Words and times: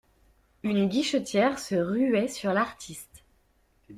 Une 0.63 0.89
guichetière 0.89 1.59
se 1.59 1.75
ruait 1.75 2.27
sur 2.27 2.53
l'artiste. 2.53 3.23